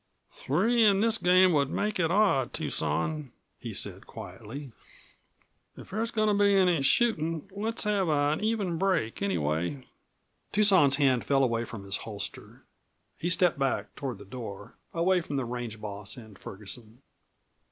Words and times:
"Three 0.31 0.83
in 0.83 0.99
this 1.01 1.19
game 1.19 1.53
would 1.53 1.69
make 1.69 1.99
it 1.99 2.09
odd, 2.09 2.53
Tucson," 2.53 3.31
he 3.59 3.71
said 3.71 4.07
quietly. 4.07 4.71
"If 5.77 5.91
there's 5.91 6.09
goin' 6.09 6.27
to 6.27 6.33
be 6.33 6.55
any 6.55 6.81
shootin', 6.81 7.47
let's 7.55 7.83
have 7.83 8.09
an 8.09 8.43
even 8.43 8.79
break, 8.79 9.21
anyway." 9.21 9.85
Tucson's 10.51 10.95
hand 10.95 11.23
fell 11.23 11.43
away 11.43 11.65
from 11.65 11.83
his 11.83 11.97
holster; 11.97 12.63
he 13.19 13.29
stepped 13.29 13.59
back 13.59 13.95
toward 13.95 14.17
the 14.17 14.25
door, 14.25 14.75
away 14.91 15.21
from 15.21 15.35
the 15.35 15.45
range 15.45 15.79
boss 15.79 16.17
and 16.17 16.35
Ferguson. 16.35 17.03